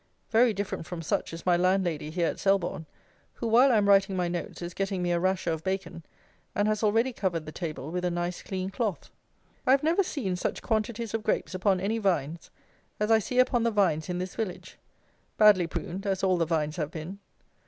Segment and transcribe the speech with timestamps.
[0.31, 2.87] Very different from such is my landlady here at Selborne,
[3.35, 6.03] who, while I am writing my notes, is getting me a rasher of bacon,
[6.55, 9.11] and has already covered the table with a nice clean cloth.
[9.67, 12.49] I have never seen such quantities of grapes upon any vines
[12.99, 14.79] as I see upon the vines in this village,
[15.37, 17.19] badly pruned as all the vines have been.